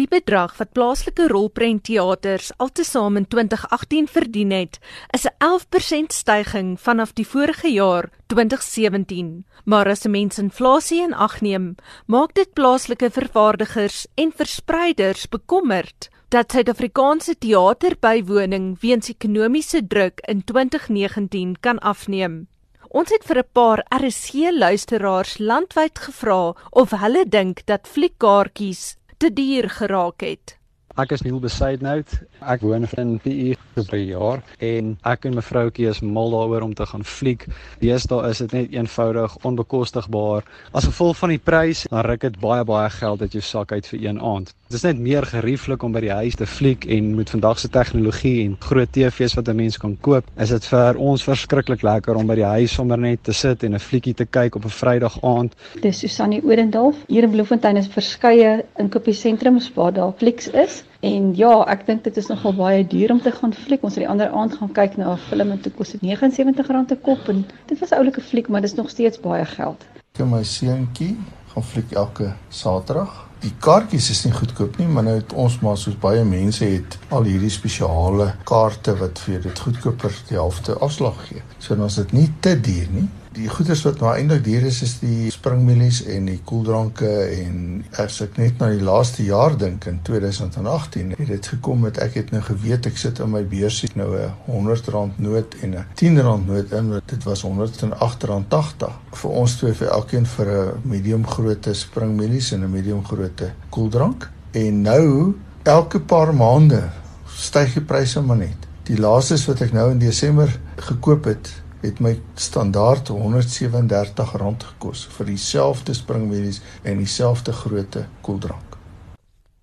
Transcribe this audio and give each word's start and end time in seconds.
Die 0.00 0.06
bedrag 0.08 0.54
wat 0.56 0.70
plaaslike 0.72 1.26
rolprentteaters 1.28 2.46
altesaam 2.64 3.18
in 3.20 3.26
2018 3.28 4.06
verdien 4.08 4.52
het, 4.56 4.78
is 5.12 5.26
'n 5.28 5.34
11% 5.38 6.12
stygings 6.16 6.80
vanaf 6.80 7.12
die 7.12 7.26
vorige 7.26 7.68
jaar, 7.68 8.08
2017. 8.26 9.44
Maar 9.64 9.88
as 9.88 10.04
'n 10.06 10.10
mens 10.10 10.38
inflasie 10.38 11.02
in 11.02 11.12
ag 11.14 11.40
neem, 11.40 11.74
maak 12.06 12.32
dit 12.34 12.52
plaaslike 12.52 13.10
vervaardigers 13.10 14.06
en 14.14 14.32
verspreiders 14.32 15.28
bekommerd 15.28 16.08
dat 16.28 16.52
Suid-Afrikaanse 16.52 17.38
teaterbywoning 17.38 18.80
weens 18.80 19.08
ekonomiese 19.08 19.86
druk 19.86 20.20
in 20.20 20.44
2019 20.44 21.56
kan 21.60 21.78
afneem. 21.78 22.48
Ons 22.88 23.10
het 23.10 23.24
vir 23.24 23.38
'n 23.38 23.52
paar 23.52 23.84
RC 23.88 24.50
luisteraars 24.52 25.38
landwyd 25.38 25.98
gevra 25.98 26.54
of 26.70 26.90
hulle 26.90 27.28
dink 27.28 27.66
dat 27.66 27.88
fliekkaartjies 27.88 28.96
te 29.22 29.32
duur 29.32 29.70
geraak 29.70 30.24
het. 30.26 30.56
Ek 30.98 31.12
is 31.14 31.22
Neil 31.22 31.38
Besaidnout. 31.40 32.10
Ek 32.42 32.64
woon 32.66 32.88
in 32.98 33.12
PE 33.22 33.54
vir 33.76 33.94
'n 33.96 34.08
jaar 34.08 34.40
en 34.58 34.88
ek 35.06 35.26
en 35.28 35.36
my 35.38 35.44
vroutjie 35.46 35.86
is 35.88 36.00
mal 36.02 36.34
daaroor 36.34 36.66
om 36.66 36.74
te 36.74 36.86
gaan 36.86 37.04
fliek. 37.04 37.46
Deesdae 37.80 38.28
is 38.30 38.38
dit 38.38 38.52
net 38.52 38.74
eenvoudig 38.74 39.36
onbekostigbaar. 39.46 40.42
As 40.74 40.90
gevolg 40.90 41.16
van 41.16 41.28
die 41.28 41.38
prys, 41.38 41.86
dan 41.88 42.04
ruk 42.04 42.20
dit 42.20 42.40
baie 42.40 42.64
baie 42.64 42.90
geld 42.90 43.22
uit 43.22 43.32
jou 43.32 43.42
sak 43.42 43.72
uit 43.72 43.86
vir 43.86 44.00
een 44.02 44.20
aand. 44.20 44.54
Dit 44.72 44.80
is 44.80 44.86
net 44.86 45.00
meer 45.04 45.26
gerieflik 45.28 45.82
om 45.84 45.92
by 45.92 46.00
die 46.00 46.14
huis 46.16 46.36
te 46.40 46.46
fliek 46.48 46.86
en 46.94 47.10
met 47.12 47.28
vandag 47.28 47.58
se 47.60 47.68
tegnologie 47.68 48.38
en 48.46 48.54
groot 48.56 48.88
TV's 48.88 49.34
wat 49.36 49.48
'n 49.48 49.56
mens 49.56 49.76
kan 49.76 49.98
koop, 50.00 50.24
is 50.40 50.48
dit 50.48 50.64
vir 50.64 50.96
ons 50.96 51.24
verskriklik 51.24 51.82
lekker 51.82 52.16
om 52.16 52.26
by 52.26 52.34
die 52.34 52.48
huis 52.54 52.72
sommer 52.72 52.96
net 52.98 53.22
te 53.22 53.32
sit 53.32 53.64
en 53.64 53.74
'n 53.74 53.78
fliekie 53.78 54.14
te 54.14 54.24
kyk 54.24 54.56
op 54.56 54.64
'n 54.64 54.68
Vrydag 54.68 55.18
aand. 55.22 55.52
Dis 55.82 55.98
Susanne 55.98 56.40
Orendorff. 56.42 57.04
Hier 57.06 57.22
in 57.22 57.30
Bloemfontein 57.30 57.76
is 57.76 57.86
verskeie 57.86 58.64
inkopiesentrums 58.78 59.70
waar 59.74 59.92
daar 59.92 60.12
flieks 60.16 60.48
is. 60.48 60.84
En 61.00 61.36
ja, 61.36 61.64
ek 61.68 61.86
dink 61.86 62.04
dit 62.04 62.16
is 62.16 62.28
nogal 62.28 62.54
baie 62.54 62.86
duur 62.86 63.10
om 63.10 63.20
te 63.20 63.30
gaan 63.30 63.52
fliek. 63.52 63.82
Ons 63.82 63.94
het 63.94 64.04
die 64.04 64.08
ander 64.08 64.28
aand 64.28 64.54
gaan 64.54 64.72
kyk 64.72 64.96
na 64.96 65.12
'n 65.12 65.18
film 65.18 65.50
en 65.50 65.60
dit 65.62 65.76
kos 65.76 65.92
R79 65.92 66.90
'n 66.90 67.00
kop 67.02 67.28
en 67.28 67.44
dit 67.66 67.78
was 67.78 67.90
'n 67.90 67.94
oulike 67.94 68.20
fliek, 68.20 68.48
maar 68.48 68.60
dit 68.60 68.70
is 68.70 68.76
nog 68.76 68.90
steeds 68.90 69.20
baie 69.20 69.44
geld. 69.44 69.84
Ek 70.14 70.20
en 70.20 70.30
my 70.30 70.42
seuntjie 70.42 71.16
gaan 71.52 71.62
fliek 71.62 71.92
elke 71.92 72.32
Saterdag. 72.48 73.31
Die 73.42 73.50
kaartjies 73.58 74.06
is 74.12 74.20
nie 74.22 74.32
goedkoop 74.36 74.76
nie, 74.78 74.86
maar 74.86 75.02
nou 75.02 75.16
het 75.16 75.32
ons 75.34 75.56
maar 75.64 75.78
soos 75.80 75.96
baie 75.98 76.22
mense 76.22 76.62
het 76.62 76.94
al 77.10 77.26
hierdie 77.26 77.50
spesiale 77.50 78.28
kaarte 78.46 78.94
wat 79.00 79.18
vir 79.24 79.42
dit 79.42 79.62
goedkoper 79.64 80.14
die 80.28 80.38
helfte 80.38 80.76
afslag 80.86 81.18
gee. 81.26 81.42
So 81.58 81.74
dan 81.74 81.90
is 81.90 81.98
dit 81.98 82.14
nie 82.14 82.28
te 82.40 82.54
duur 82.54 82.94
nie. 82.94 83.08
Die 83.32 83.48
goederes 83.48 83.80
wat 83.86 84.02
nou 84.02 84.10
eintlik 84.12 84.42
duur 84.44 84.66
is 84.68 84.82
is 84.84 84.98
die 85.00 85.30
springmielies 85.32 86.02
en 86.12 86.26
die 86.28 86.40
koeldranke 86.44 87.08
en 87.32 87.84
as 88.02 88.18
ek 88.20 88.34
net 88.36 88.58
na 88.60 88.68
die 88.74 88.82
laaste 88.84 89.24
jaar 89.24 89.54
dink 89.56 89.86
in 89.88 90.02
2018 90.04 91.14
het 91.16 91.30
dit 91.30 91.48
gekom 91.54 91.80
met 91.86 92.00
ek 92.04 92.18
het 92.20 92.32
nou 92.34 92.42
geweet 92.44 92.90
ek 92.90 93.00
sit 93.00 93.22
in 93.24 93.32
my 93.32 93.40
beursie 93.48 93.88
nou 93.96 94.10
'n 94.18 94.34
R100 94.52 95.16
noot 95.16 95.56
en 95.62 95.70
'n 95.70 95.84
R10 95.84 96.20
noot 96.44 96.72
in 96.72 96.92
dit 97.06 97.24
was 97.24 97.44
R108.80 97.48 98.92
vir 99.22 99.30
ons 99.30 99.56
twee 99.56 99.72
vir 99.80 99.88
elkeen 99.88 100.26
vir 100.26 100.52
'n 100.52 100.80
medium 100.84 101.26
grootte 101.26 101.74
springmielies 101.74 102.52
en 102.52 102.64
'n 102.64 102.70
medium 102.70 103.04
grootte 103.04 103.52
koeldrank. 103.70 104.28
En 104.50 104.82
nou 104.82 105.34
elke 105.62 106.00
paar 106.00 106.34
maande 106.34 106.90
styg 107.26 107.72
die 107.72 107.82
pryse 107.82 108.20
maar 108.20 108.36
net. 108.36 108.68
Die 108.84 108.98
laaste 108.98 109.40
wat 109.46 109.60
ek 109.60 109.72
nou 109.72 109.90
in 109.90 109.98
Desember 109.98 110.58
gekoop 110.76 111.24
het 111.24 111.61
het 111.82 112.00
my 112.00 112.16
standaard 112.34 113.10
R137 113.10 114.34
gekos 114.72 115.06
vir 115.16 115.32
dieselfde 115.32 115.94
springmedies 115.94 116.62
en 116.82 117.02
dieselfde 117.02 117.52
grootte 117.52 118.06
koeldrank. 118.20 118.78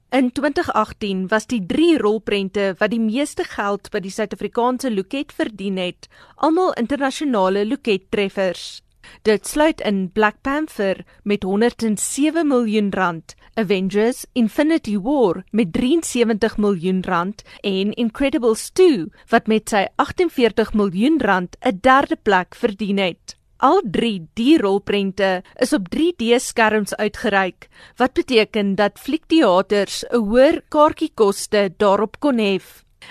In 0.09 0.31
2018 0.31 1.27
was 1.29 1.45
die 1.45 1.61
drie 1.65 1.97
rolprente 2.01 2.73
wat 2.79 2.89
die 2.89 3.01
meeste 3.01 3.43
geld 3.45 3.91
by 3.93 4.01
die 4.01 4.13
Suid-Afrikaanse 4.13 4.89
loket 4.89 5.35
verdien 5.37 5.77
het, 5.77 6.07
almal 6.35 6.73
internasionale 6.81 7.61
lokettreffers. 7.69 8.81
Dit 9.21 9.47
sluit 9.47 9.81
in 9.81 10.11
Black 10.11 10.41
Panther 10.41 11.05
met 11.23 11.43
107 11.43 12.47
miljoen 12.47 12.91
rand, 12.91 13.35
Avengers 13.53 14.25
Infinity 14.33 14.97
War 14.97 15.43
met 15.51 15.73
73 15.73 16.57
miljoen 16.57 17.01
rand 17.03 17.43
en 17.61 17.93
Incredibles 17.93 18.69
2 18.69 19.05
wat 19.29 19.47
met 19.47 19.69
sy 19.69 19.85
48 19.95 20.73
miljoen 20.73 21.19
rand 21.19 21.57
'n 21.59 21.79
derde 21.81 22.15
plek 22.15 22.55
verdien 22.55 22.97
het. 22.97 23.35
Al 23.59 23.81
drie 23.83 24.27
die 24.33 24.57
rolprente 24.57 25.41
is 25.59 25.73
op 25.73 25.89
3D-skerms 25.91 26.95
uitgereik, 26.95 27.67
wat 27.97 28.13
beteken 28.13 28.75
dat 28.75 28.99
fliekteaters 28.99 30.03
'n 30.03 30.15
hoër 30.15 30.61
kaartjiekoste 30.69 31.73
daarop 31.77 32.19
kon 32.19 32.37
hê. 32.37 32.59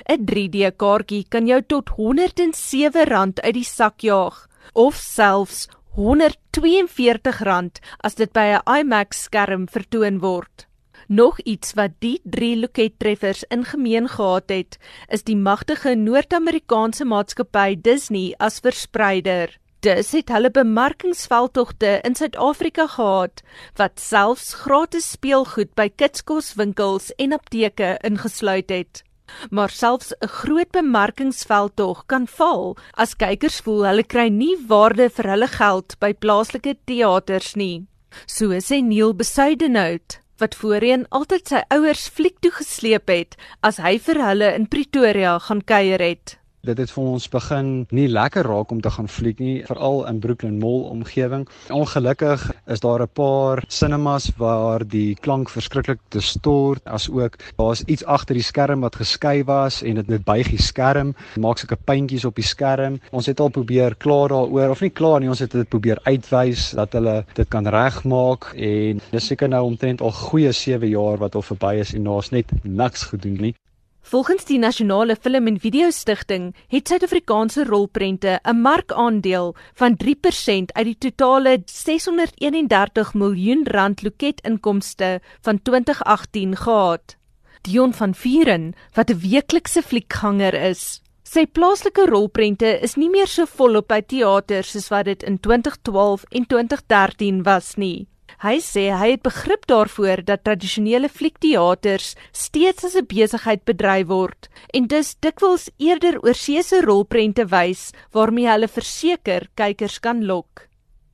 'n 0.09 0.25
3D-kaartjie 0.25 1.25
kan 1.29 1.47
jou 1.47 1.63
tot 1.63 1.91
R107 1.91 3.41
uit 3.45 3.55
die 3.55 3.65
sak 3.65 4.01
jaag 4.01 4.49
of 4.73 4.95
selfs 4.95 5.69
R142 5.97 7.81
as 8.05 8.15
dit 8.15 8.33
by 8.33 8.47
'n 8.57 8.63
IMAX 8.79 9.23
skerm 9.23 9.69
vertoon 9.69 10.19
word. 10.19 10.67
Nog 11.09 11.41
iets 11.41 11.73
wat 11.75 11.91
die 11.99 12.21
drie 12.25 12.57
lokettreffers 12.57 13.45
in 13.49 13.65
gemeen 13.65 14.09
gehad 14.09 14.49
het, 14.49 14.79
is 15.09 15.23
die 15.23 15.37
magtige 15.37 15.95
Noord-Amerikaanse 15.95 17.05
maatskappy 17.05 17.81
Disney 17.81 18.35
as 18.39 18.61
verspreider. 18.61 19.59
Dis 19.81 20.13
het 20.13 20.29
hulle 20.29 20.51
bemarkingsveldtogte 20.51 22.01
in 22.03 22.15
Suid-Afrika 22.15 22.87
gehad 22.87 23.43
wat 23.77 24.01
selfs 24.01 24.53
gratis 24.55 25.11
speelgoed 25.11 25.75
by 25.75 25.89
kitskoswinkels 25.89 27.13
en 27.17 27.33
apteke 27.33 27.97
ingesluit 28.03 28.71
het. 28.71 29.08
Maar 29.51 29.71
selfs 29.71 30.13
'n 30.21 30.27
groot 30.27 30.71
bemarkingsveldtog 30.71 32.07
kan 32.07 32.27
val 32.27 32.77
as 32.95 33.15
kykers 33.15 33.61
voel 33.61 33.85
hulle 33.87 34.05
kry 34.05 34.29
nie 34.29 34.57
waarde 34.69 35.11
vir 35.11 35.31
hulle 35.33 35.49
geld 35.49 35.97
by 36.01 36.13
plaaslike 36.13 36.77
teaters 36.87 37.57
nie. 37.57 37.87
So 38.27 38.47
sê 38.61 38.83
Neil 38.83 39.15
Besuidenhout 39.15 40.21
wat 40.39 40.55
voorheen 40.55 41.07
altyd 41.11 41.49
sy 41.49 41.63
ouers 41.75 42.09
fliek 42.09 42.37
toe 42.41 42.53
gesleep 42.55 43.11
het 43.11 43.37
as 43.61 43.81
hy 43.83 43.99
vir 43.99 44.23
hulle 44.23 44.55
in 44.55 44.69
Pretoria 44.71 45.39
gaan 45.39 45.63
kuier 45.65 46.01
het 46.01 46.39
dit 46.69 46.79
het 46.83 46.91
vir 46.93 47.05
ons 47.15 47.29
begin 47.33 47.69
nie 47.97 48.07
lekker 48.13 48.47
raak 48.49 48.73
om 48.75 48.81
te 48.85 48.91
gaan 48.93 49.09
fliek 49.09 49.41
nie, 49.41 49.57
veral 49.69 50.03
in 50.11 50.21
Brooklyn 50.21 50.59
Mall 50.61 50.85
omgewing. 50.91 51.47
Ongelukkig 51.73 52.45
is 52.67 52.83
daar 52.85 53.03
'n 53.03 53.15
paar 53.15 53.63
cinemas 53.69 54.31
waar 54.37 54.85
die 54.85 55.15
klank 55.15 55.49
verskriklik 55.49 56.01
distort, 56.11 56.85
asook 56.85 57.39
daar's 57.57 57.83
iets 57.87 58.05
agter 58.05 58.35
die 58.35 58.43
skerm 58.43 58.81
wat 58.81 58.97
geskei 58.97 59.45
was 59.45 59.83
en 59.83 59.95
dit 59.95 60.09
net 60.09 60.25
buig 60.25 60.49
die 60.49 60.63
skerm, 60.63 61.15
maak 61.37 61.59
sulke 61.59 61.77
puntjies 61.77 62.25
op 62.25 62.35
die 62.35 62.45
skerm. 62.45 63.01
Ons 63.11 63.27
het 63.27 63.41
al 63.41 63.49
probeer 63.49 63.95
klaar 63.97 64.29
daaroor 64.29 64.71
of 64.71 64.81
nie 64.81 64.91
klaar 64.91 65.21
nie, 65.21 65.29
ons 65.29 65.39
het 65.39 65.53
dit 65.53 65.69
probeer 65.69 65.99
uitwys 66.05 66.71
dat 66.71 66.93
hulle 66.93 67.25
dit 67.35 67.49
kan 67.49 67.67
regmaak 67.67 68.53
en 68.55 69.01
dis 69.11 69.27
seker 69.27 69.49
nou 69.49 69.65
omtrent 69.65 70.01
al 70.01 70.13
goeie 70.13 70.53
7 70.53 70.89
jaar 70.89 71.17
wat 71.19 71.35
al 71.35 71.43
verby 71.43 71.75
is 71.81 71.95
en 71.95 72.05
daar's 72.05 72.31
net 72.31 72.53
niks 72.63 73.03
gedoen 73.03 73.41
nie. 73.41 73.55
Volgens 74.01 74.45
die 74.45 74.59
Nasionale 74.59 75.17
Film 75.17 75.47
en 75.47 75.61
Video 75.61 75.91
Stichting 75.91 76.55
het 76.69 76.89
Suid-Afrikaanse 76.89 77.65
rolprente 77.65 78.41
'n 78.43 78.61
markandeel 78.61 79.55
van 79.75 79.97
3% 79.97 80.73
uit 80.73 80.85
die 80.85 80.99
totale 80.99 81.63
631 81.65 83.15
miljoen 83.15 83.67
rand 83.67 84.03
loketinkomste 84.03 85.21
van 85.41 85.63
2018 85.63 86.57
gehad. 86.57 87.17
Dion 87.61 87.95
van 87.95 88.15
Vuren, 88.15 88.75
wat 88.93 89.11
'n 89.11 89.19
weeklikse 89.19 89.83
fliekganger 89.83 90.55
is, 90.55 91.03
sê 91.23 91.45
plaaslike 91.53 92.07
rolprente 92.07 92.81
is 92.81 92.95
nie 92.95 93.11
meer 93.11 93.27
so 93.27 93.45
volop 93.45 93.89
by 93.89 94.01
teaters 94.01 94.71
soos 94.71 94.89
wat 94.89 95.05
dit 95.05 95.23
in 95.23 95.41
2012 95.41 96.25
en 96.29 96.47
2013 96.47 97.43
was 97.43 97.75
nie. 97.75 98.07
Hy 98.39 98.61
sê 98.63 98.85
hy 98.95 99.17
het 99.17 99.25
begrip 99.27 99.65
daarvoor 99.67 100.21
dat 100.23 100.45
tradisionele 100.47 101.09
fliekteaters 101.11 102.13
steeds 102.31 102.85
as 102.87 102.95
'n 102.95 103.11
besigheid 103.11 103.65
bedryf 103.67 104.07
word 104.07 104.49
en 104.71 104.87
dus 104.87 105.17
dikwels 105.19 105.67
eerder 105.79 106.23
oorsese 106.23 106.79
rolprente 106.87 107.45
wys 107.51 107.91
waarmee 108.15 108.47
hulle 108.47 108.69
verseker 108.69 109.49
kykers 109.59 109.99
kan 109.99 110.23
lok. 110.25 110.68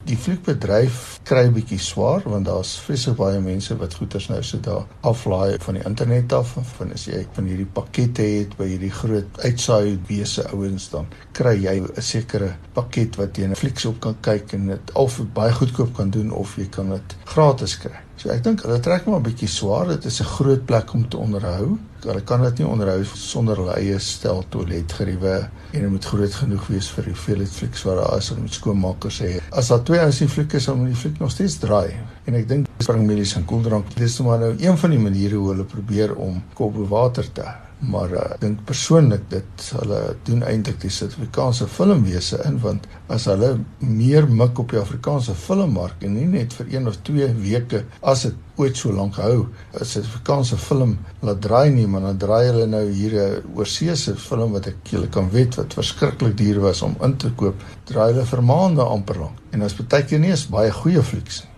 Die 0.04 0.16
fliekbedryf 0.20 1.20
kry 1.24 1.46
'n 1.46 1.54
bietjie 1.56 1.78
swaar 1.80 2.26
want 2.28 2.44
daar's 2.44 2.74
vreeslik 2.84 3.16
baie 3.16 3.38
mense 3.40 3.76
wat 3.80 3.94
goeders 3.96 4.26
nou 4.28 4.42
so 4.42 4.58
daar 4.60 4.82
aflaai 5.00 5.56
van 5.66 5.78
die 5.78 5.84
internet 5.88 6.32
af 6.32 6.50
van 6.76 6.92
as 6.92 7.06
jy 7.08 7.22
van 7.32 7.48
hierdie 7.48 7.70
pakkette 7.78 8.22
het 8.22 8.52
by 8.58 8.66
hierdie 8.68 8.92
groot 8.92 9.40
uitsaai 9.40 9.98
wese 10.08 10.44
ouens 10.50 10.90
dan 10.92 11.06
kry 11.32 11.54
jy 11.62 11.76
'n 11.80 12.02
sekere 12.02 12.50
pakket 12.74 13.16
wat 13.16 13.38
jy 13.38 13.48
'n 13.48 13.56
flieks 13.56 13.84
op 13.84 14.00
kan 14.00 14.16
kyk 14.20 14.52
en 14.52 14.66
dit 14.66 14.92
of 14.92 15.20
baie 15.32 15.52
goedkoop 15.52 15.96
kan 15.96 16.10
doen 16.10 16.30
of 16.30 16.56
jy 16.56 16.68
kan 16.68 16.90
dit 16.90 17.16
gratis 17.24 17.78
kry. 17.78 17.96
So 18.16 18.28
ek 18.28 18.44
dink 18.44 18.62
hulle 18.62 18.80
trek 18.80 19.06
maar 19.06 19.20
'n 19.20 19.22
bietjie 19.22 19.48
swaar. 19.48 19.88
Dit 19.88 20.04
is 20.04 20.20
'n 20.20 20.24
groot 20.36 20.66
plek 20.66 20.92
om 20.92 21.08
te 21.08 21.16
onderhou. 21.16 21.78
Hulle 22.04 22.20
kan 22.28 22.42
dit 22.44 22.60
nie 22.60 22.66
onderhou 22.68 22.98
sonder 23.16 23.56
hulle 23.62 23.76
eie 23.78 23.98
stel 24.02 24.42
toiletgeriewe 24.52 25.36
en 25.40 25.84
dit 25.86 25.90
moet 25.90 26.08
groot 26.10 26.34
genoeg 26.42 26.66
wees 26.68 26.90
vir 26.92 27.08
die 27.08 27.14
hoeveelheid 27.14 27.54
flieks 27.58 27.84
wat 27.88 28.00
daar 28.00 28.18
is 28.20 28.28
om 28.34 28.44
skoonmakers 28.52 29.22
hê. 29.24 29.30
As 29.56 29.72
daar 29.72 29.80
twee 29.88 30.02
ouens 30.02 30.20
in 30.20 30.28
fliek 30.28 30.52
is, 30.58 30.68
dan 30.68 30.82
moet 30.82 30.92
die 30.92 31.00
fliek 31.00 31.16
nog 31.22 31.32
steeds 31.32 31.56
draai. 31.62 31.96
En 32.24 32.36
ek 32.38 32.48
dink 32.48 32.68
springmielies 32.80 33.34
en 33.36 33.44
koeldrank, 33.48 33.90
dis 34.00 34.16
maar 34.24 34.40
nou 34.40 34.54
een 34.56 34.78
van 34.80 34.94
die 34.94 35.02
maniere 35.02 35.36
hoe 35.36 35.50
hulle 35.52 35.68
probeer 35.68 36.16
om 36.16 36.40
kop 36.56 36.72
bo 36.76 36.88
water 36.88 37.28
te 37.36 37.44
hou. 37.44 37.60
Maar 37.84 38.12
uh, 38.14 38.22
ek 38.32 38.40
dink 38.40 38.60
persoonlik 38.64 39.26
dit 39.28 39.64
hulle 39.74 39.98
doen 40.24 40.44
eintlik 40.46 40.78
die 40.80 40.92
Suid-Afrikaanse 40.94 41.66
filmwese 41.68 42.38
in 42.48 42.56
want 42.62 42.86
as 43.12 43.26
hulle 43.28 43.50
meer 43.82 44.28
mik 44.30 44.62
op 44.62 44.72
die 44.72 44.80
Afrikaanse 44.80 45.34
filmmark 45.36 46.06
en 46.06 46.14
nie 46.16 46.26
net 46.30 46.54
vir 46.56 46.70
1 46.78 46.88
of 46.88 46.96
2 47.04 47.28
weke 47.42 47.82
as 48.00 48.24
dit 48.24 48.40
ooit 48.62 48.78
so 48.78 48.94
lank 48.94 49.18
hou 49.20 49.48
as 49.74 49.92
Suid-Afrikaanse 49.96 50.56
film 50.64 50.96
laat 51.26 51.42
draai 51.44 51.74
nie 51.74 51.86
maar 51.90 52.06
dan 52.06 52.20
draai 52.24 52.44
hulle 52.46 52.66
nou 52.72 52.84
hier 52.88 53.18
'n 53.20 53.56
oorseese 53.58 54.16
film 54.16 54.56
wat 54.56 54.70
ek 54.72 54.94
julle 54.94 55.10
kan 55.10 55.28
weet 55.34 55.58
wat 55.60 55.76
verskriklik 55.76 56.38
duur 56.38 56.60
was 56.60 56.82
om 56.82 56.96
in 57.02 57.16
te 57.16 57.34
koop 57.36 57.66
draai 57.90 58.12
hulle 58.12 58.24
vir 58.24 58.42
maande 58.42 58.82
amper 58.82 59.18
lank. 59.18 59.36
En 59.52 59.62
as 59.62 59.76
baie 59.76 60.04
keer 60.04 60.20
nie 60.20 60.32
is 60.32 60.46
baie 60.48 60.70
goeie 60.70 61.02
flieks. 61.02 61.42
nie 61.42 61.53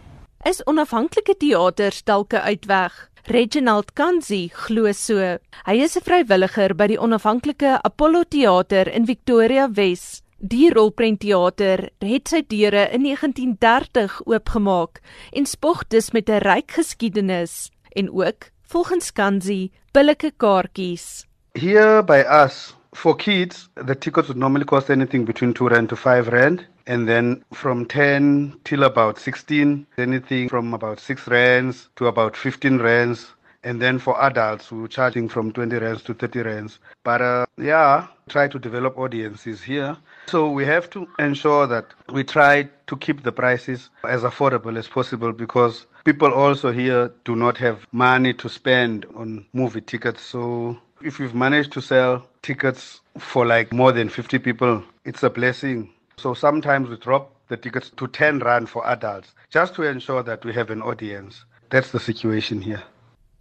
is 0.46 0.62
onafhanklike 0.70 1.34
teater 1.42 1.94
dalk 2.06 2.34
'n 2.34 2.44
uitweg 2.50 2.92
Reginald 3.26 3.88
Kanzi 3.98 4.50
glo 4.54 4.92
so. 4.92 5.38
Hy 5.66 5.74
is 5.82 5.96
'n 5.96 6.04
vrywilliger 6.06 6.74
by 6.74 6.86
die 6.86 6.98
onafhanklike 6.98 7.80
Apollo 7.82 8.22
Theater 8.30 8.86
in 8.88 9.06
Victoria 9.06 9.66
Wes. 9.68 10.22
Die 10.38 10.70
rolprentteater 10.70 11.90
het 11.98 12.28
sy 12.28 12.42
deure 12.46 12.86
in 12.92 13.02
1930 13.02 14.20
oopgemaak 14.26 15.00
en 15.32 15.46
spog 15.46 15.88
dus 15.88 16.12
met 16.12 16.30
'n 16.30 16.38
ryk 16.38 16.70
geskiedenis 16.70 17.70
en 17.96 18.10
ook 18.10 18.50
volgens 18.62 19.12
Kanzi 19.12 19.72
billike 19.92 20.30
kaartjies. 20.36 21.26
Here 21.54 22.04
by 22.04 22.22
us 22.44 22.75
for 22.96 23.14
kids 23.14 23.68
the 23.74 23.94
tickets 23.94 24.28
would 24.28 24.36
normally 24.36 24.64
cost 24.64 24.90
anything 24.90 25.24
between 25.24 25.52
2 25.52 25.68
rand 25.68 25.88
to 25.88 25.96
5 25.96 26.28
rand 26.28 26.66
and 26.86 27.06
then 27.08 27.44
from 27.52 27.84
10 27.84 28.58
till 28.64 28.84
about 28.84 29.18
16 29.18 29.86
anything 29.98 30.48
from 30.48 30.72
about 30.74 30.98
6 30.98 31.28
rands 31.28 31.88
to 31.96 32.06
about 32.06 32.36
15 32.36 32.78
rands 32.78 33.32
and 33.66 33.82
then 33.82 33.98
for 33.98 34.14
adults 34.22 34.70
we 34.70 34.84
are 34.84 34.88
charging 34.88 35.28
from 35.28 35.52
20 35.52 35.76
rands 35.78 36.02
to 36.02 36.14
30 36.14 36.42
rands. 36.42 36.78
But 37.02 37.20
uh, 37.20 37.46
yeah 37.58 38.06
try 38.28 38.48
to 38.48 38.58
develop 38.58 38.98
audiences 38.98 39.62
here. 39.62 39.96
So 40.26 40.50
we 40.50 40.64
have 40.64 40.90
to 40.90 41.06
ensure 41.18 41.66
that 41.68 41.94
we 42.12 42.24
try 42.24 42.68
to 42.86 42.96
keep 42.96 43.22
the 43.22 43.32
prices 43.32 43.90
as 44.04 44.22
affordable 44.22 44.76
as 44.76 44.88
possible 44.88 45.32
because 45.32 45.86
people 46.04 46.32
also 46.32 46.72
here 46.72 47.12
do 47.24 47.36
not 47.36 47.56
have 47.58 47.86
money 47.92 48.32
to 48.34 48.48
spend 48.48 49.06
on 49.14 49.46
movie 49.52 49.80
tickets. 49.80 50.22
So 50.22 50.76
if 51.02 51.18
we've 51.18 51.34
managed 51.34 51.72
to 51.72 51.80
sell 51.80 52.26
tickets 52.42 53.00
for 53.18 53.46
like 53.46 53.72
more 53.72 53.92
than 53.92 54.08
50 54.08 54.38
people 54.38 54.82
it's 55.04 55.22
a 55.22 55.30
blessing 55.30 55.90
So 56.18 56.32
sometimes 56.32 56.88
we 56.88 56.96
drop 56.96 57.30
the 57.48 57.56
tickets 57.58 57.90
to 57.90 58.06
10 58.08 58.38
rand 58.38 58.70
for 58.70 58.86
adults 58.86 59.34
just 59.50 59.74
to 59.74 59.82
ensure 59.82 60.22
that 60.22 60.44
we 60.44 60.52
have 60.54 60.70
an 60.70 60.82
audience. 60.82 61.44
That's 61.70 61.90
the 61.90 62.00
situation 62.00 62.62
here. 62.62 62.82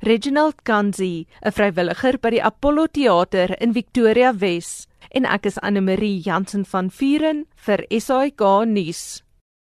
Reginald 0.04 0.64
Kanzi, 0.66 1.26
'n 1.42 1.52
vrywilliger 1.52 2.20
by 2.22 2.30
die 2.32 2.44
Apollo 2.44 2.88
Theater 2.88 3.56
in 3.62 3.72
Victoria 3.72 4.34
Wes, 4.34 4.88
en 5.12 5.26
ek 5.26 5.46
is 5.46 5.58
Anne 5.60 5.82
Marie 5.82 6.20
Jansen 6.20 6.66
van 6.66 6.90
Vuren 6.90 7.46
vir 7.56 7.86
SAK 7.90 8.66
nuus. 8.66 9.24